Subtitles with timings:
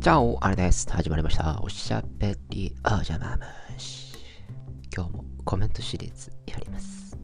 [0.00, 0.90] じゃあ、あれです。
[0.90, 1.60] 始まりました。
[1.60, 3.38] おしゃべりおじゃま
[3.74, 4.16] 虫。
[4.96, 7.18] 今日もコメントシリーズやります。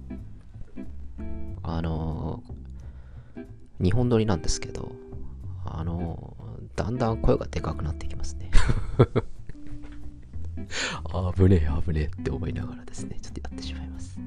[1.62, 4.92] あのー、日本撮りなんですけど、
[5.64, 8.50] あのー、だんだん声がでかくなってきますね。
[11.34, 14.20] 危ねえ、危ねえって思いながらですね、ちょっとやってしまいます。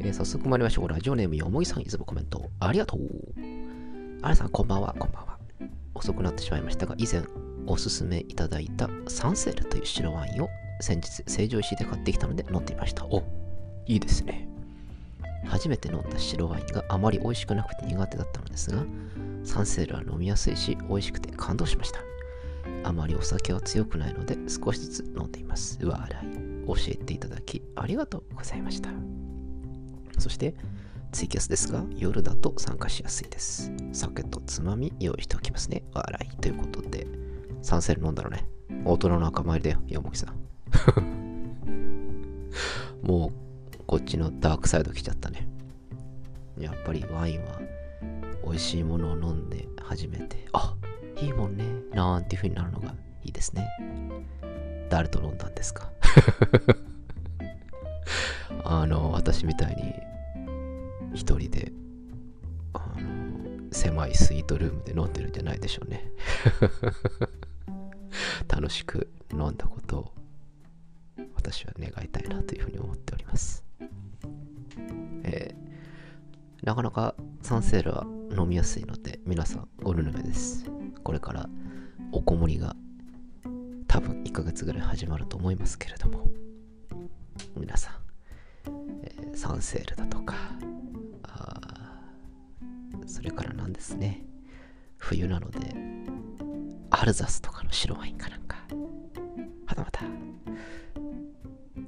[0.00, 0.88] えー早速参りましょう。
[0.88, 3.00] ラジオネームよもぎさん、いつもコメントありがとう。
[4.22, 5.33] あれさん、こんばんは、こんばんは。
[5.94, 7.22] 遅くなってしまいましたが、以前
[7.66, 10.48] おすすめいただいたサンセールという白ワインを
[10.80, 13.04] 先日成城石井で買ってきたので飲んでみました。
[13.06, 13.22] お
[13.86, 14.48] いいですね。
[15.46, 18.84] 初めて飲んだ白ワインがあまり美味しくなくて苦手だったのですが、
[19.44, 22.00] サンセールは飲みやすいし、美味しくて感動しました。
[22.82, 25.78] あまりお酒は強くないので少しずつ飲んでいます。
[25.82, 26.66] うわ、笑い。
[26.66, 28.90] 教えていただきありがとうございました。
[30.18, 30.54] そして、
[31.14, 33.70] ツイキャスですが、夜だと参加しやすいです。
[33.92, 35.84] 酒とつまみ用意しておきますね。
[35.94, 36.36] 笑い。
[36.38, 37.06] ということで、
[37.62, 38.48] サンセル飲んだらね、
[38.84, 40.34] 大人の仲間入りだよ、山木さん。
[43.06, 45.46] もう、こっちのダークサイド来ちゃったね。
[46.58, 47.60] やっぱりワインは、
[48.44, 50.74] 美味しいものを飲んで初めて、あ
[51.22, 52.92] いいもんね、なんていう風になるのが
[53.22, 53.68] いいですね。
[54.90, 55.92] 誰と飲んだんですか？
[58.64, 59.94] あの、私みたいに、
[61.14, 61.72] 一人で、
[62.72, 66.10] あの、狭いスイートルームで飲んでるんじゃないでしょうね。
[68.48, 70.14] 楽しく飲んだことを、
[71.34, 73.64] 私は願いたいなというふうに思っております。
[75.24, 75.64] えー
[76.64, 80.64] なかなかサンセールは飲みやすいので、皆さんおぬぬめです。
[81.02, 81.46] これから
[82.10, 82.74] おこもりが
[83.86, 86.26] 多分1ヶ月ぐらい始まると思いますけれども、
[87.54, 87.94] 皆さん、
[89.02, 90.34] えーサンセールだとか、
[93.06, 94.24] それからなんですね、
[94.98, 95.74] 冬なので、
[96.90, 98.56] アルザスとかの白ワインかなんか、
[99.66, 100.00] はたまた、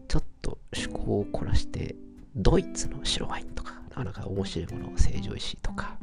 [0.09, 1.97] ちょっと趣向を凝らして、
[2.35, 5.97] ドイツの白ワインとか、なかなか面白いものを成城石井とか、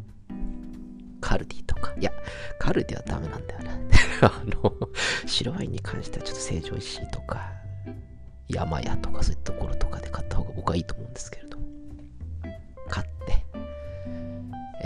[1.22, 2.12] カルディとか、いや、
[2.60, 3.80] カルディはダメなんだよな。
[4.22, 4.74] あの、
[5.26, 7.52] 白ワインに関してはちょっと成城石井とか、
[8.48, 11.53] 山屋とかそういうところとかで買った方が僕はいいと思うんですけれど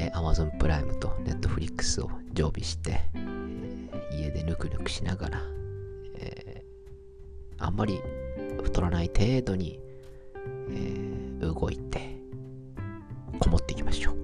[0.09, 3.77] ー Amazon プライムと Netflix を常備して、えー
[4.17, 5.41] 家でぬくぬくしながら、
[6.15, 7.99] えーあんまり
[8.63, 9.79] 太らない程度に、
[10.69, 12.17] えー動いて
[13.39, 14.17] こもっていきましょう。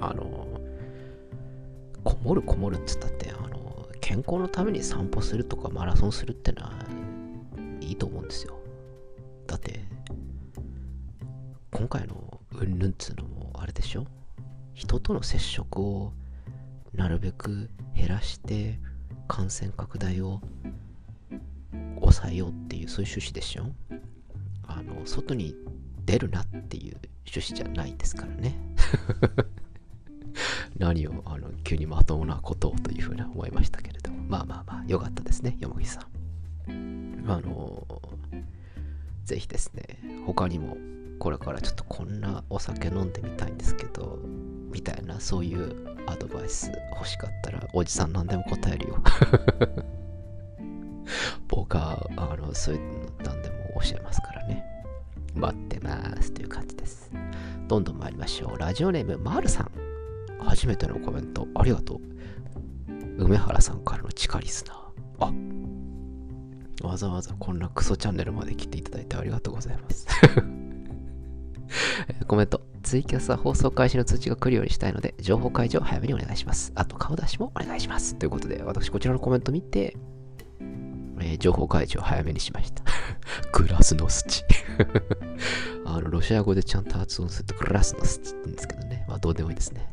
[0.00, 0.48] あの
[2.02, 6.72] こもるこもるっつったってあの健康のために散歩するとかマラソンするってのは
[7.80, 8.58] いいと思うんですよ。
[9.46, 9.84] だって
[11.70, 13.24] 今回のうんぬんつうの
[13.72, 14.06] あれでしょ？
[14.74, 16.12] 人との接触を
[16.92, 18.78] なるべく減らして
[19.28, 20.42] 感染拡大を
[22.00, 23.72] 抑えようっていうそういう趣旨でしょ？
[24.66, 25.54] あの外に
[26.04, 28.58] 出るなっていう趣旨じゃないですからね。
[30.78, 34.22] 何をあの急にまともなことをというふうに思いましたけれども。
[34.28, 36.00] まあまあまあよかったですねよもぎさ
[36.68, 37.24] ん。
[37.26, 37.86] あの
[39.24, 40.76] ぜひですね他にも
[41.22, 44.18] これからちょっとこんなお酒飲んでみたいんですけど
[44.72, 48.98] みたいなそういうアドバイス欲しかったらおじさん何でも答えるよ。
[51.46, 54.64] 僕はあのそういうの何でも教えますからね。
[55.36, 57.08] 待ってますという感じです。
[57.68, 58.58] どんどん参りましょう。
[58.58, 59.70] ラジオネームまるさん。
[60.40, 62.00] 初めてのコメントありがとう。
[63.18, 66.82] 梅原さんからの地下リスナー。
[66.82, 70.08] あわざわざこんなクソチャンネルまで来ていただいてありがとうございます。
[72.26, 79.96] コメントツイキャスは放送開始の通知が来るようにしたいので情報開示を早めにお願いしますあと顔出しもお願いしますということで私こちらのコメント見て
[81.22, 82.82] えー情報開示を早めにしました。
[83.52, 84.44] グラスノスチ。
[85.86, 89.04] あの、ロシア語でちゃんと発音するとグラスノスチって言うんですけどね。
[89.08, 89.88] まあ、どうでもいいですね。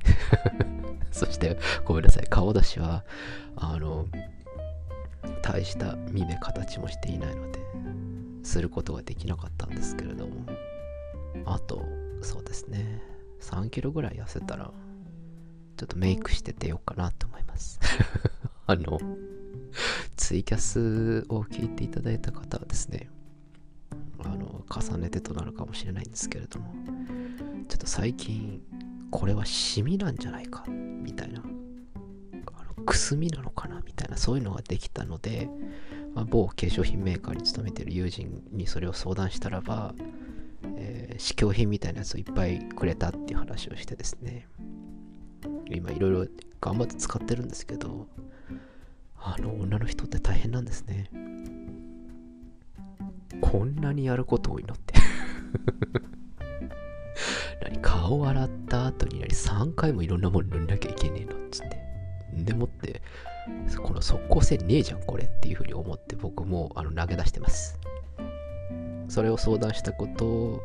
[1.12, 2.28] そして、ごめんなさい。
[2.30, 3.04] 顔出しは、
[3.56, 4.08] あの、
[5.42, 7.60] 大した見目形もしていないので、
[8.44, 10.46] することができなかったんですけれども、
[11.46, 11.86] あと、
[12.22, 13.02] そうですね。
[13.42, 14.72] 3キロぐらい痩せたら、
[15.78, 17.80] ちょっとメイクして出ようかなと思います。
[18.68, 19.00] あの、
[20.18, 23.10] ツイキャスを聞いていただいた方はですね、
[24.20, 26.74] あの、重ねてとなるかもしれないんですけれども、
[27.68, 28.62] ちょっと最近、
[29.12, 35.50] これはシミなんじゃないか、みたいな、あのくすみなのかな、みたいな、そういうのができたので、
[36.14, 39.96] まあ、某化粧品メーカーに勤めている友人にそれを相談したらば、
[40.76, 44.48] えー試供品みたいなやつをいっぱいくれたっていう話をしてですね、
[45.70, 46.26] 今いろいろ
[46.62, 48.08] 頑張って使ってるんですけど、
[49.18, 51.12] あの女の人って大変なんですね。
[53.42, 54.94] こんなにやること多いのって
[57.62, 61.80] 何顔洗った後に何3回もいろんなもの塗んなきゃいけねえのっつって。
[62.34, 63.02] でもって、
[63.84, 67.78] この即効性ねえじゃん、これっていうふうに思って僕もあの投げ出してます。
[69.10, 70.62] それを相談したこと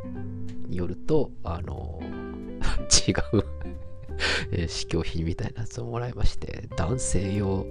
[0.68, 2.00] によると、あの、
[3.06, 7.66] 違う試供品みたいなやつをもらいまして、男性用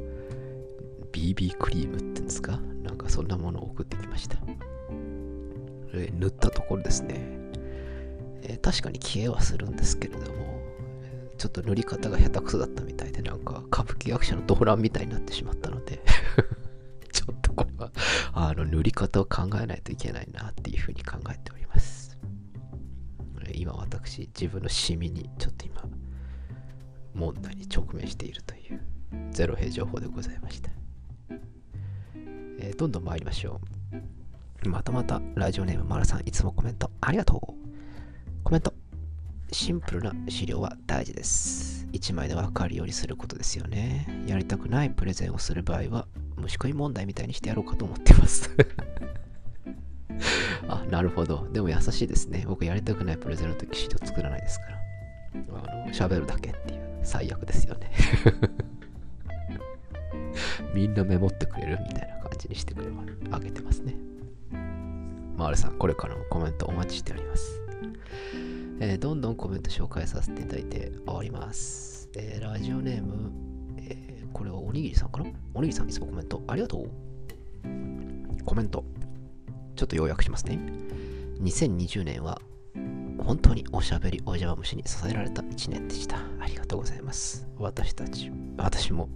[1.11, 2.59] BB クリームって言うんですか？
[2.83, 4.37] なんかそんなものを送ってきました。
[5.93, 7.15] え塗ったところですね、
[8.41, 10.59] え、確かに消えはするんですけれども、
[11.37, 16.01] ちょっと塗り方が下手くそだったみたいで、なんか歌舞伎役者の動乱みたいになってしまったので
[17.13, 17.91] ちょっとこれは
[18.33, 21.92] あの塗り方を考えないといけないなっていうふうに考えております。
[23.57, 25.81] 今私、自分のシミにちょっと今、
[27.13, 28.81] 問題に直面しているという
[29.31, 30.71] ゼロ兵情報でございました。
[32.59, 33.59] えー、どんどん参りましょ
[34.65, 34.69] う。
[34.69, 38.43] またまたラジオネームマラさんいつもコメントありがとう。
[38.43, 38.73] コメント。
[39.51, 41.85] シンプルな資料は大事です。
[41.91, 44.25] 1枚でわかるようにすることですよね。
[44.25, 46.07] やりたくないプレゼンをする場合は、
[46.37, 48.49] 虫食い問題みたいにしてやろうかと思ってます
[50.67, 51.47] あ、なるほど。
[51.51, 52.45] でも優しいですね。
[52.47, 54.79] 僕やりたくないプレゼンの時資料作らないですから。
[55.63, 56.83] あの、喋るだけっていう。
[57.03, 57.91] 最悪ですよね
[60.73, 63.95] みんなメモってくれるみたいな感じにしてくればあげてますね。
[65.37, 67.61] マールさん、これからもコメントお待ちしております。
[68.79, 72.09] えー、どんどんコメント紹介させていただいております。
[72.15, 73.31] えー、ラジオネーム、
[73.77, 75.29] えー、これはおにぎりさんかな？
[75.53, 76.89] おにぎりさんいつもコメントありがとう。
[78.45, 78.83] コメント、
[79.75, 80.59] ちょっと要約しますね。
[81.41, 82.41] 2020年は
[83.19, 86.17] 本当におしゃべりお邪魔虫に支えられた1年でした。
[86.39, 87.47] ありがとうございます。
[87.57, 89.09] 私たち、私も、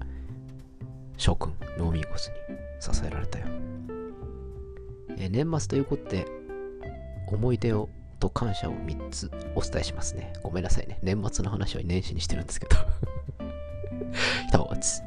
[1.18, 2.36] 翔くん、ノーミーゴスに
[2.80, 3.48] 支えられたよ。
[5.18, 6.26] え年末ということで、
[7.28, 7.90] 思い出を
[8.20, 10.34] と感謝を3つお伝えしますね。
[10.42, 11.00] ごめんなさいね。
[11.02, 12.76] 年末の話は年始にしてるんですけど
[14.48, 15.02] 一つ。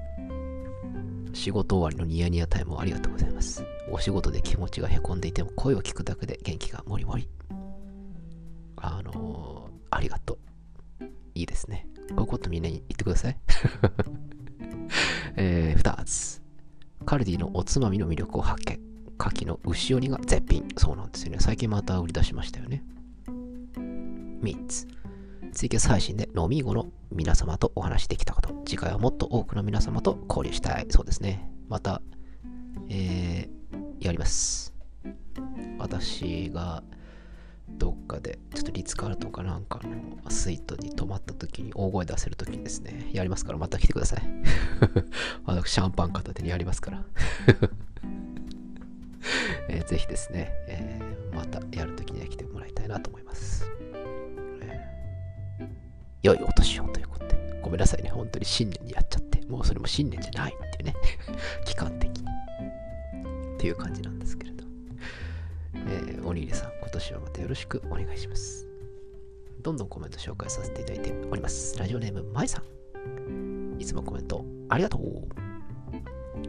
[1.33, 3.65] 仕事終わりのニヤニヤタイムをありがとうございます。
[3.91, 7.29] お仕事で気持ちがへこんでいても声を聞くだけで元気がもりもり。
[8.77, 10.39] あのー、ありがと
[11.01, 11.05] う。
[11.35, 11.87] いいですね。
[12.11, 13.39] こういうことみんなに言ってください。
[15.37, 16.43] えー、二つ。
[17.05, 18.81] カルディのおつまみの魅力を発見。
[19.19, 20.67] 牡蠣の牛折りが絶品。
[20.77, 21.39] そうなんですよね。
[21.41, 22.85] 最近また売り出しましたよね。
[24.41, 24.87] 三つ。
[25.53, 28.63] ツイキャス配信で飲み子の皆様とお話しできたこと。
[28.65, 30.87] 次回はもっと多くの皆様と交流したい。
[30.91, 31.51] そうですね。
[31.69, 32.01] また、
[32.89, 33.60] えー、
[34.01, 34.73] やります。
[35.79, 36.83] 私が
[37.69, 44.23] どっかで、ちょっとリッツカールトンかなんかのスイートに泊まった時に大声出せる時にですね、やりますからまた来てください。
[45.45, 47.05] 私、シャンパン片手にやりますから
[49.69, 53.65] えー、ぜひですね、えー、またやるときには来てもらいたいなと思います。
[54.63, 55.67] えー、
[56.23, 60.95] 良いお年をということで、ごめんなさいね、本当に新年にやっちゃって、もうそれも新年じゃないっていうね、
[61.65, 62.30] 期間的に。
[63.61, 64.65] っていう感じなんですけれど。
[65.75, 68.67] えー、おにぎりさん、今年はまたよろしくお願いします。
[69.61, 71.79] どんどんコメント紹介させていただいております。
[71.79, 72.63] ラジオネーム、まいさ
[73.29, 73.77] ん。
[73.79, 75.29] いつもコメントありがとう。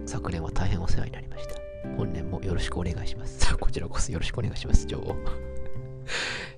[0.06, 1.56] 昨年は大変お世話になりました。
[1.98, 3.40] 本年もよろしくお願いします。
[3.40, 5.14] さ あこちらこそよろしくお願いします、女王。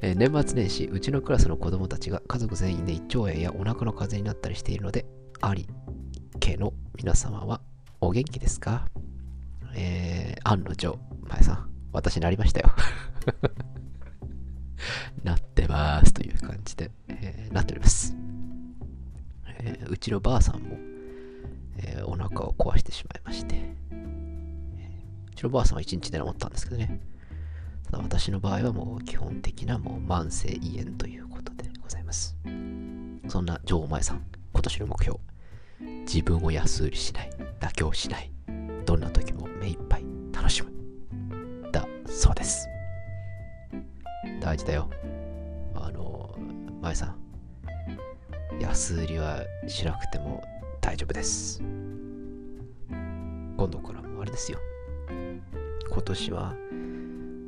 [0.02, 5.08] え年末年始、うちのクラスの子供たちが家族全員で一腸炎やお腹の風邪になったりしているので、
[5.42, 5.66] あり
[6.40, 7.60] 家の皆様は
[8.02, 8.93] お元気ですか？
[9.76, 12.72] えー、案の定、前さん、私なりましたよ。
[15.24, 18.16] なってますという感じで、えー、なっております。
[19.60, 20.78] えー、うちのばあさんも、
[21.78, 23.76] えー、お腹を壊してしまいまして、
[25.32, 27.00] うちのばあさんは1日で治ったんですけどね、
[27.86, 32.36] ただ私の場合はもう基本的なもう慢性胃炎ということでございます。
[33.28, 35.20] そんな女王前さん、今年の目標、
[36.06, 38.32] 自分を安売りしない、妥協しない、
[38.86, 39.43] どんな時も。
[42.16, 42.70] そうです。
[44.40, 44.88] 大事だよ。
[45.74, 46.36] あの、
[46.80, 47.16] 前さん、
[48.62, 50.44] 安売りはしなくても
[50.80, 51.60] 大丈夫です。
[53.58, 54.60] 今度からもあれですよ。
[55.90, 56.56] 今年は、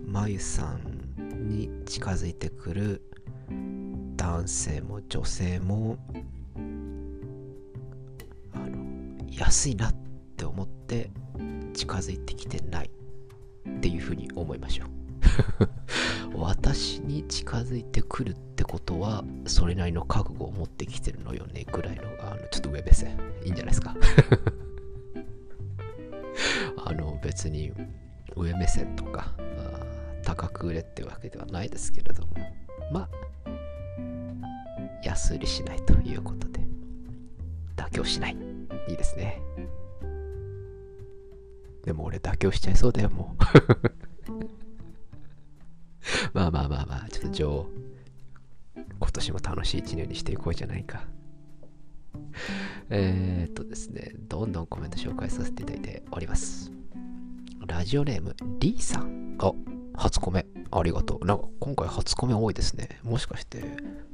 [0.08, 3.02] まゆさんに近づいてくる
[4.16, 6.00] 男性も女性も、
[8.52, 9.94] あの、安いなっ
[10.36, 11.12] て思って
[11.76, 12.90] 近づいてきてない
[13.86, 14.88] っていうふうに思いましょう
[16.42, 23.16] 私に近づいてくるってことは、それなりの覚悟を持ってきてるのよね、ぐらいの、あの、ちょっと上目線。
[23.44, 23.96] いいんじゃないですか。
[26.84, 27.72] あの、別に、
[28.36, 29.36] 上目線とか、
[30.24, 32.34] 高く売れってわけではないですけれども、
[32.92, 33.10] まあ、
[35.04, 36.60] 安売りしないということで、
[37.76, 38.38] 妥協しない。
[38.90, 39.44] いいですね。
[41.86, 43.44] でも俺妥協しちゃいそうだよ、もう。
[46.34, 47.70] まあまあまあまあ、ちょっと女王、
[48.76, 51.08] 今年も楽しい一年にしていこうじゃないか。
[52.90, 56.72] えー、っとですね、どんどんコメント紹介させていただいております。
[57.68, 59.38] ラジオネーム、リーさん。
[59.40, 59.54] あ、
[59.94, 60.48] 初コメ。
[60.72, 61.26] ありがとう。
[61.26, 63.00] なんか今回初コメ多いですね。
[63.04, 63.64] もしかして、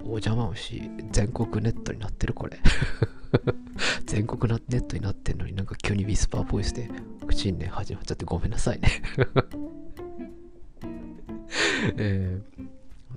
[0.04, 2.60] お邪魔虫、全国ネットになってるこれ。
[4.06, 6.90] 全国ネットになってんのになんか急にウィスパーボイスで
[7.28, 8.90] 口にね始まっちゃってごめんなさいね
[11.98, 12.68] えー、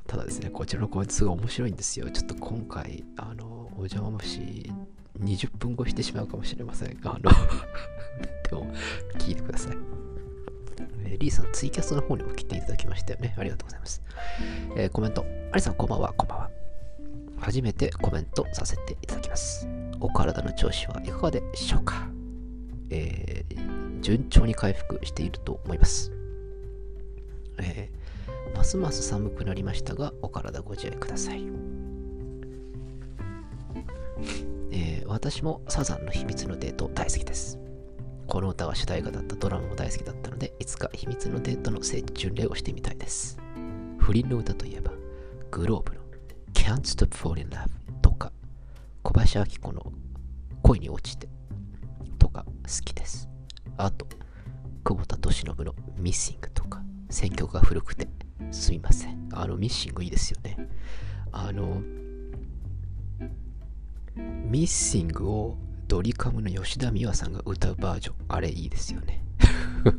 [0.06, 2.10] ただですね、こちらのコメントすごい面白いんですよ。
[2.10, 4.72] ちょっと今回、あの、お邪魔虫
[5.20, 6.98] 20分後してしまうかもしれません。
[7.04, 7.30] あの
[8.50, 8.72] でも、
[9.18, 9.76] 聞いてください。
[11.04, 13.34] えー、リーさん、ツイキャストの方にも来ていただきましたよね。
[13.38, 14.02] ありがとうございます。
[14.76, 16.50] えー、コメント、アリさん、こんばんは、こんばんは。
[17.38, 19.68] 初めてコメントさせていただきます。
[20.04, 22.06] お体の調子はいかがでしょうか？
[22.90, 26.12] えー、順調に回復していると思います。
[27.58, 31.46] えー、ますます寒くなりましたが、お体ご自愛ください。
[34.72, 37.58] えー、私もサザンの秘密のデート大好きです。
[38.26, 43.38] この歌が主題歌だったドラマも大好きだったので、いつか秘密のデートの聖地巡礼をしてみたいです。
[43.96, 44.92] 不倫の歌といえば、
[45.50, 46.02] グローブの
[46.52, 47.83] Can't Stop Falling Love
[49.24, 49.92] とか、小林明子の
[50.62, 51.28] 恋に落ちて
[52.18, 52.52] とか好
[52.84, 53.28] きです。
[53.76, 54.06] あと、
[54.84, 58.08] 久保田敏信のミッシングとか、選曲が古くて
[58.50, 59.28] すみません。
[59.32, 60.68] あのミッシングいいですよね。
[61.32, 61.82] あの、
[64.16, 65.56] ミッシングを
[65.88, 69.24] ドリカムの吉田美和さんが歌うバージョン、あれいいですよね。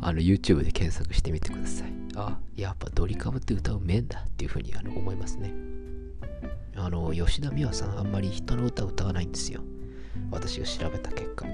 [0.00, 1.92] あの YouTube で検索してみてください。
[2.14, 5.77] あ、やっぱドリカムって歌う面だっていうふうにあの思いますね。
[6.78, 9.60] あの、吉田美和さんあんまり人の歌歌わないんですよ。
[10.30, 11.46] 私が調べた結果。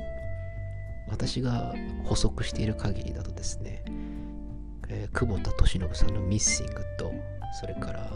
[1.09, 3.85] 私が補足している限りだとですね、
[4.88, 7.12] えー、久保田敏信さんのミッシングと、
[7.61, 8.12] それから、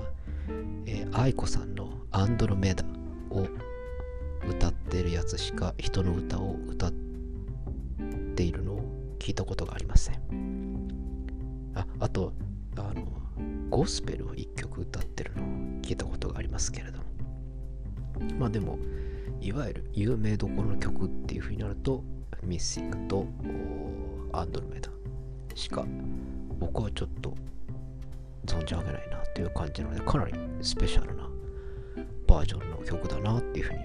[0.87, 2.85] えー、愛子さんのアンドロメダ
[3.31, 3.47] を
[4.49, 6.93] 歌ってるやつしか人の歌を歌っ
[8.35, 11.73] ているのを聞いたことがありません。
[11.75, 12.33] あ、あと、
[12.77, 13.07] あの、
[13.71, 15.38] ゴスペルを一曲歌ってるの
[15.89, 17.05] 聞いたことがありますけれども。
[18.39, 18.79] まあでも、
[19.41, 22.05] いわゆる有名どころの曲っていう風になると、
[22.43, 23.27] ミッシングと
[24.33, 24.91] アンドロメダ
[25.55, 25.85] しか
[26.61, 27.35] 僕はちょっと
[28.47, 31.29] 存じ上げないなという感じなので、かなりスペシャルな
[32.27, 33.79] バージョンの曲だなっていうふうに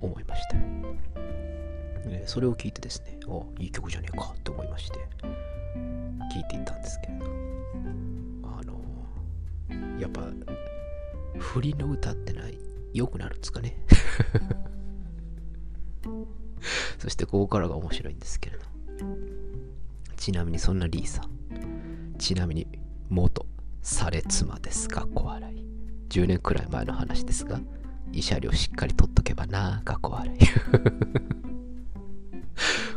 [0.00, 0.56] 思いました。
[2.26, 4.98] それを聞いてですね、あ、いい曲じゃねえかと思いまして、
[6.32, 7.26] 聞いていたんですけれど、
[8.44, 8.80] あの、
[9.98, 10.22] やっぱ、
[11.38, 12.48] 振りの歌ってのは
[12.92, 13.76] 良くなるんですかね？
[16.98, 18.62] そしてここからが面白いんですけれど。
[20.16, 22.14] ちなみにそんなリーさん。
[22.18, 22.66] ちなみに
[23.10, 23.46] 元
[23.82, 25.64] され妻ですかっこ笑い。
[26.08, 27.60] 10年くらい前の話ですが、
[28.12, 30.38] 慰謝料しっかり取っとけばなかっこ笑い。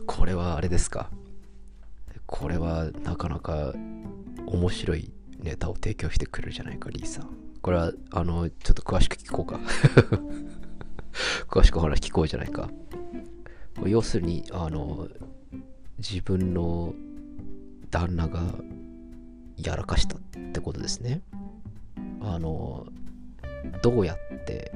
[0.06, 1.10] これはあれですか？
[2.26, 3.74] これはなかなか
[4.46, 7.30] 面白いネタを提供してくれるじゃないか、リーさん。
[7.68, 9.60] これは、あの、ちょっと詳しく聞こうか。
[11.52, 12.70] 詳しくお話聞こうじゃないか。
[13.86, 15.10] 要するに、あの、
[15.98, 16.94] 自分の
[17.92, 18.42] 旦那が
[19.58, 20.20] やらかしたっ
[20.54, 21.22] てことですね。
[22.22, 22.88] あの、
[23.84, 24.72] どうやって、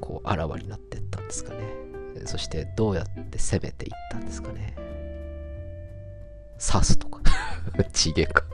[0.00, 1.60] こう、あらわになっていったんですかね。
[2.24, 4.74] そして、どうやって攻めていったんですかね。
[6.58, 7.22] 刺すとか。
[7.92, 8.44] ちげか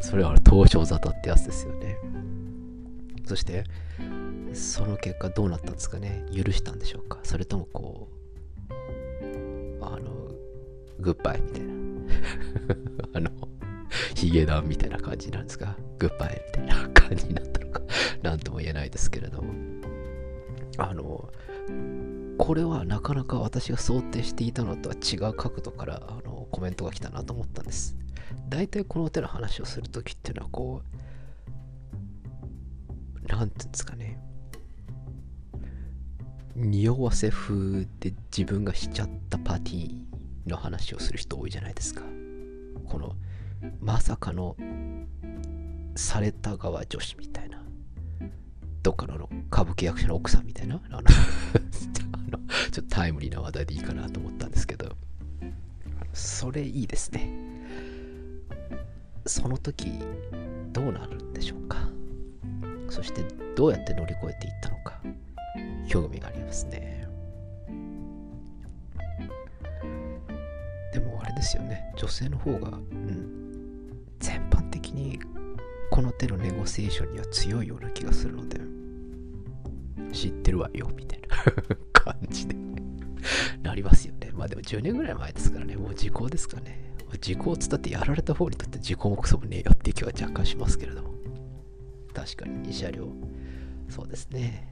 [0.00, 1.96] それは東証沙汰ってやつですよね。
[3.26, 3.64] そして、
[4.54, 8.08] その結果どうなったんですかね許したんでしょうかそれともこ
[9.80, 10.32] う、あの、
[10.98, 11.74] グッバイみたいな。
[13.14, 13.30] あの、
[14.14, 17.82] ヒゲダンみたいな感じなんですかグッバイみたいな感じになったのか
[18.22, 19.52] 何とも言えないですけれども。
[20.78, 21.30] あの、
[22.38, 27.96] これはなかなか私が想定していたのとは違う角度からあのコメントが来たなと思ったんです。
[28.48, 30.82] 大体この手の話をするときっていうのはこ
[33.24, 34.18] う、なんていうんですかね。
[36.54, 42.02] 匂わせ風で自分がしちゃったパーティーの話をする人多いじゃないですか。
[42.84, 43.14] この
[43.80, 44.56] まさかの
[45.94, 47.62] された側女子みたいな
[48.82, 51.02] どっかの歌舞伎役者の奥さんみたいなあの
[52.70, 54.96] ちょっとタイムリーな話題でいいかなと思ったんですけど
[56.12, 57.30] それいいですね
[59.28, 59.92] その時
[60.72, 61.78] どうなるんでしょうか？
[62.88, 63.22] そして
[63.54, 65.00] どうやって乗り越えていったのか？
[65.86, 67.06] 興味がありますね。
[70.92, 71.92] でもあれですよね。
[71.96, 75.18] 女性の方が、うん、全般的に
[75.90, 78.60] この手のネゴシエーションには強いような気がするので
[80.12, 81.36] 知ってるわよみたいな
[81.92, 82.56] 感じで
[83.62, 84.30] なりますよね。
[84.34, 85.76] まあでも10年ぐらい前ですからね。
[85.76, 86.87] もう時効ですかね。
[87.16, 91.08] 時効つったってやられた方にとって時効もクソもねえよっていう気は若干しますけれども。
[92.12, 93.08] 確かに慰謝料。
[93.88, 94.70] そうですね。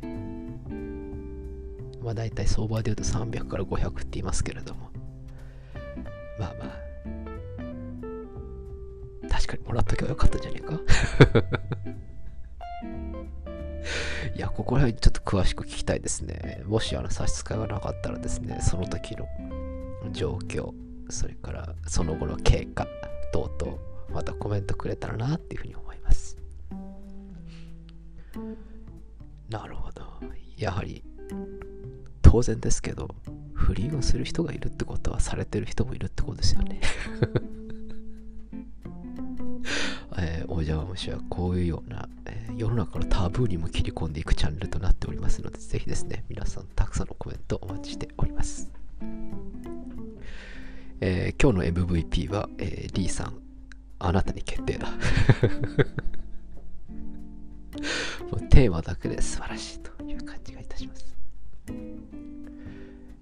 [2.03, 4.91] まあ大体相場で言うと300から500って言いますけれども。
[6.39, 6.87] まあまあ。
[9.29, 10.81] 確かにもらっとけばよかったんじゃねえか。
[14.35, 16.63] いや、ここら辺ちょっと詳しく聞きたいですね。
[16.67, 19.27] もしあの差し支えがなかったらですね、その時の
[20.13, 20.73] 状況、
[21.09, 22.87] それからその後の経過
[23.33, 23.79] 等々、
[24.13, 26.37] またコメントくれたらなっていうふうに思います。
[29.49, 30.03] なるほど。
[30.57, 31.05] やはり、
[32.23, 33.15] 当然ですけど、
[33.53, 36.81] 不倫をする人がいるってことはされてる人もいるってことですよね。
[40.19, 48.76] えー、お邪魔虫はこういうような、えー、世の中のタブーにも切り込んでいくチャンネルとなっておりますので、ぜひですね、皆さんたくさんのコメントお待ちしております。
[51.01, 53.39] えー、今日の MVP は、えー、リーさん、
[53.99, 54.89] あなたに決定だ。
[58.31, 61.15] もうテーマだけで素晴らしいという感じがいたします。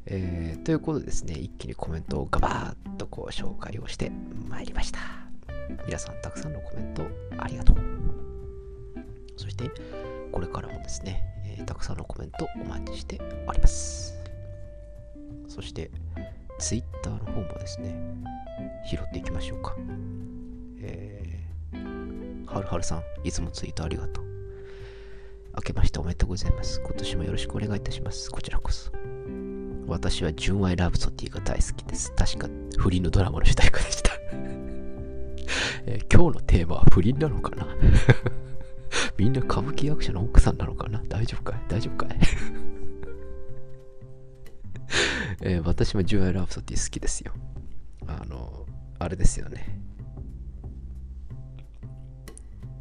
[0.06, 4.12] えー、ということでですね、一気にコメントをガバーッとこう紹介をして
[4.48, 5.00] まいりました。
[5.86, 7.04] 皆さんたくさんのコメント
[7.38, 7.76] ありがとう。
[9.36, 9.68] そして、
[10.30, 14.14] これからもですね、えー、たくさんのコメントお待ちしております。
[15.48, 15.90] そして、
[16.58, 17.94] Twitter の方もですね、
[18.88, 19.74] 拾っていきましょうか。
[20.80, 24.24] えー、はるはるさん、いつもツイートありがとう。
[25.56, 26.80] 明けましておめでとうございます。
[26.80, 28.30] 今年もよろしくお願いいたします。
[28.30, 28.90] こちらこそ。
[29.86, 32.12] 私は純愛ラブソティが大好きです。
[32.12, 34.10] 確か不倫のドラマの主題歌でした
[35.86, 37.66] えー、今日のテーマは不倫なのかな？
[39.18, 41.02] みんな歌舞伎役者の奥さんなのかな？
[41.08, 41.60] 大丈夫かい？
[41.68, 42.18] 大丈夫かい？
[45.40, 47.32] えー、私も純愛ラブソティ好きですよ。
[48.06, 48.66] あの、
[48.98, 49.80] あれですよね。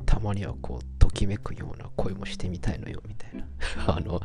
[0.06, 3.46] たまにはこう、ときめくような恋もしてみたいのよ、みたいな。
[3.96, 4.22] あの、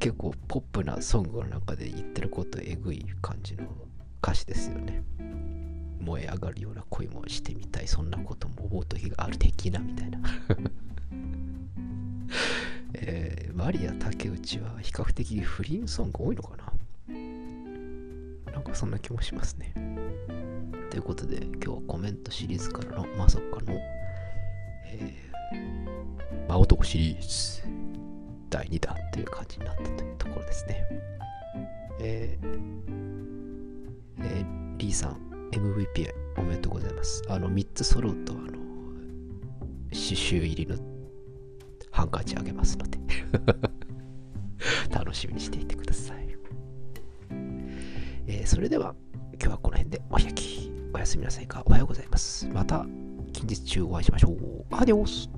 [0.00, 3.64] 結構ポップなソングの中で言ってることえぐい感じの
[4.22, 5.02] 歌詞ですよね。
[6.06, 10.20] 燃え上がるような恋もしてみたいそんなことも思う時がある的なみたいな
[12.94, 16.72] えー、マリア竹内は比較的フリーソング多いのかな？
[18.66, 19.72] かそんな気もしますね
[20.90, 23.78] ということで今日はコメントシリーズからのまさかの、
[24.86, 27.62] えー、真男シリーズ
[28.50, 30.84] 第2弾という感じになったというところですね
[32.00, 32.46] えー、
[34.20, 37.22] えー、リーさん MVP おめでとうございます。
[37.28, 40.76] あの、3つ揃うと、あの、刺繍入りの
[41.90, 42.98] ハンカチあげますので
[44.92, 46.25] 楽しみにしていてください。
[48.46, 48.94] それでは、
[49.32, 50.70] 今日はこの辺でお開き。
[50.94, 51.64] おやすみなさいか。
[51.66, 52.46] おはようございます。
[52.46, 52.86] また
[53.32, 54.64] 近日中お会いしましょう。
[54.70, 55.28] アディオス